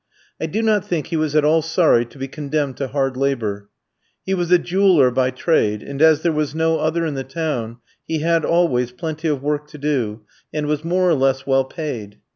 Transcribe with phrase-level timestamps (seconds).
[0.39, 3.69] I do not think he was at all sorry to be condemned to hard labour.
[4.25, 7.77] He was a jeweller by trade, and as there was no other in the town,
[8.07, 12.19] he had always plenty of work to do, and was more or less well paid.